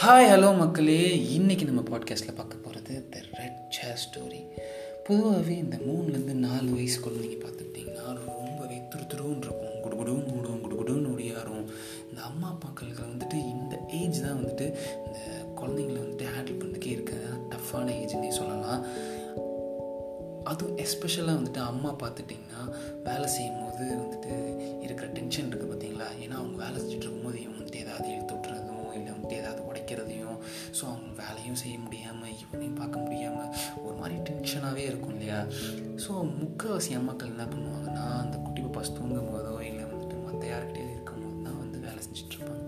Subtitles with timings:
[0.00, 1.16] Hi hello மக்களே.
[1.36, 4.40] இன்றைக்கி நம்ம பாட்காஸ்ட்டில் பார்க்க போகிறது த ரெட் சேர் ஸ்டோரி
[5.04, 9.78] பொதுவாகவே இந்த மூணுலேருந்து நாலு வயசு குழந்தைங்க பார்த்துக்கிட்டிங்கன்னா ரொம்பவே துரு துருன்னு இருக்கும்.
[9.84, 11.64] குடுகுடுன்னு ஓடும் குடுகுடுன்னு ஓடியாரும்
[12.10, 14.66] இந்த அம்மா அப்பாக்களுக்கு வந்துட்டு இந்த ஏஜ் தான் வந்துட்டு
[15.06, 15.18] இந்த
[15.60, 18.84] குழந்தைங்களை வந்துட்டு ஹேண்டில் பண்ணுறதுக்கே இருக்கிறது டஃப்பான ஏஜ்னே சொல்லலாம்.
[20.44, 22.62] அதுவும் எஸ்பெஷலாக வந்துட்டு அம்மா பார்த்துட்டிங்கன்னா
[23.02, 24.34] வேலை செய்யும் போது வந்துட்டு
[24.82, 26.08] இருக்கிற டென்ஷன் இருக்குது பார்த்தீங்களா?
[26.24, 28.65] ஏன்னா அவங்க வேலை செஞ்சுட்டு இருக்கும்போது இவன் வந்துட்டு ஏதாவது எழுத்து விட்றது
[31.56, 33.52] எதுவும் செய்ய முடியாமல் இவனையும் பார்க்க முடியாமல்
[33.84, 35.38] ஒரு மாதிரி டென்ஷனாகவே இருக்கும் இல்லையா?
[36.04, 41.22] ஸோ முக்கால்வாசி அம்மாக்கள் என்ன பண்ணுவாங்கன்னா அந்த குட்டி பாப்பாஸ் தூங்கும் போதோ இல்லை வந்துட்டு மற்ற யார்கிட்டயாவது இருக்கும்
[41.24, 42.66] போது தான் வந்து வேலை செஞ்சுட்ருப்பாங்க.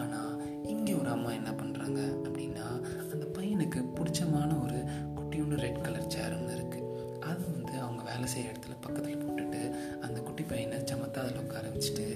[0.00, 0.34] ஆனால்
[0.72, 2.66] இங்கே ஒரு அம்மா என்ன பண்ணுறாங்க அப்படின்னா
[3.12, 4.80] அந்த பையனுக்கு பிடிச்சமான ஒரு
[5.18, 6.86] குட்டியோண்டு ரெட் கலர் சேர் ஒன்று இருக்குது
[7.30, 9.62] அது வந்து அவங்க வேலை செய்கிற இடத்துல பக்கத்தில் போட்டுட்டு
[10.06, 12.06] அந்த குட்டி பையனை சமத்தா அதில் உட்கார வச்சுட்டு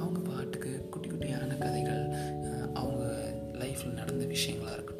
[0.00, 2.04] அவங்க பாட்டுக்கு குட்டி குட்டியான கதைகள்
[2.80, 3.04] அவங்க
[3.62, 4.97] லைஃப்பில் நடந்த விஷயங்களாக இருக்கட்டும்.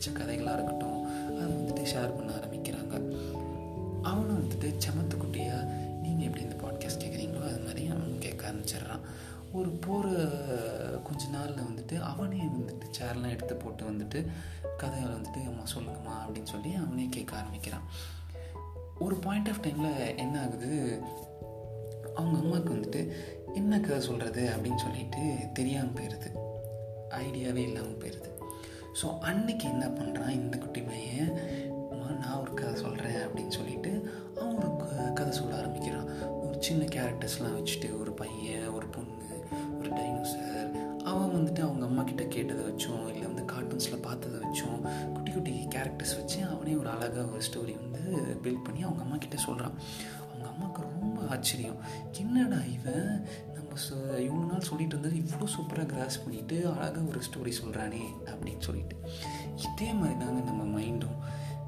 [0.00, 1.00] பிடிச்ச கதைகளாக இருக்கட்டும்
[1.38, 2.94] அதை வந்துட்டு ஷேர் பண்ண ஆரம்பிக்கிறாங்க.
[4.02, 5.66] அவனும் வந்துட்டு சமத்து குட்டியாக
[6.02, 9.04] நீங்கள் எப்படி இந்த பாட்காஸ்ட் கேட்குறீங்களோ அது மாதிரி அவன் கேட்க ஆரம்பிச்சிடுறான்.
[9.52, 10.08] ஒரு போகிற
[11.08, 14.20] கொஞ்ச நாளில் வந்துட்டு அவனே வந்துட்டு சேர்லாம் எடுத்து போட்டு வந்துட்டு
[14.76, 17.86] கதைகளை வந்துட்டு அம்மா சொல்லுங்கம்மா அப்படின்னு சொல்லி அவனே கேட்க ஆரம்பிக்கிறான்.
[18.98, 20.72] ஒரு பாயிண்ட் ஆஃப் டைமில் என்ன ஆகுது?
[22.14, 23.02] அவங்க அம்மாவுக்கு வந்துட்டு
[23.54, 26.30] என்ன கதை சொல்கிறது அப்படின்னு சொல்லிட்டு தெரியாமல் போயிடுது
[27.22, 28.29] ஐடியாவே இல்லாமல் போயிடுது
[29.00, 31.32] ஸோ அன்னைக்கு என்ன பண்ணுறான் இந்த குட்டி பையன்?
[32.22, 33.90] நான் ஒரு கதை சொல்கிறேன் அப்படின்னு சொல்லிட்டு
[34.36, 36.08] அவன் ஒரு கதை சொல்ல ஆரம்பிக்கிறான்.
[36.40, 39.38] ஒரு சின்ன கேரக்டர்ஸ்லாம் வச்சுட்டு ஒரு பையன் ஒரு பொண்ணு
[39.78, 40.68] ஒரு டைனோசர்
[41.04, 44.80] அவன் வந்துட்டு அவங்க அம்மா கிட்ட கேட்டதை வச்சும் இல்லை வந்து கார்ட்டூன்ஸில் பார்த்ததை வச்சும்
[45.12, 48.02] குட்டி குட்டி கேரக்டர்ஸ் வச்சு அவனே ஒரு அழகாக ஒரு ஸ்டோரி வந்து
[48.42, 49.76] பில்ட் பண்ணி அவங்க அம்மா கிட்ட சொல்கிறான்
[50.24, 51.80] அவங்க அம்மாவுக்கு ரொம்ப ஆச்சரியம்.
[52.20, 53.26] என்னடா இவன்?
[54.26, 58.96] இவ்வளோ நாள் சொல்லிட்டு இருந்தது இவ்வளோ சூப்பராக கிராஸ் பண்ணிவிட்டு அழகாக ஒரு ஸ்டோரி சொல்கிறானே அப்படின்னு சொல்லிட்டு.
[59.56, 61.18] இதே மாதிரி தாங்க நம்ம மைண்டும்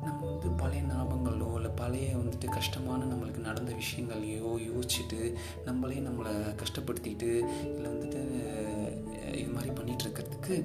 [0.04, 5.34] நம்ம வந்து பழைய ஞாபகங்களோ இல்லை பழைய வந்துட்டு கஷ்டமான நம்மளுக்கு நடந்த விஷயங்களையோ யோசிச்சுட்டு
[5.64, 6.32] நம்மளே நம்மளை
[6.62, 7.30] கஷ்டப்படுத்திட்டு
[7.62, 8.22] இல்லை வந்துட்டு
[9.34, 10.64] இது மாதிரி பண்ணிட்டு இருக்கிறதுக்கு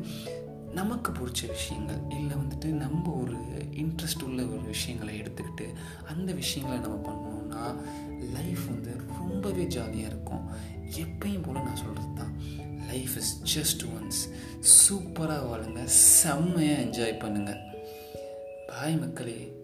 [0.73, 3.35] நமக்கு பிடிச்ச விஷயங்கள் இல்லை வந்துட்டு நம்ம ஒரு
[3.72, 5.67] இன்ட்ரெஸ்ட் உள்ள ஒரு விஷயங்களை எடுத்துக்கிட்டு
[6.07, 7.62] அந்த விஷயங்களை நம்ம பண்ணோம்னா
[8.33, 10.45] லைஃப் வந்து ரொம்பவே ஜாலியாக இருக்கும்.
[10.97, 12.34] எப்பயும் போல் நான் சொல்கிறது தான்.
[12.88, 14.22] லைஃப் இஸ் ஜஸ்ட் ஒன்ஸ்
[14.59, 15.84] சூப்பராக வாழுங்க.
[15.84, 17.62] செம்மையாக என்ஜாய் பண்ணுங்கள்
[18.68, 19.56] பாய் மக்களே.